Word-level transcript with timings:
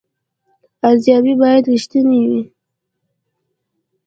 ارزیابي 0.89 1.33
باید 1.41 1.63
رښتینې 1.71 2.19
وي 2.29 2.43